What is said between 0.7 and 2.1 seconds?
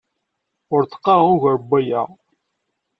Ur d-qqaṛeɣ ugar n waya.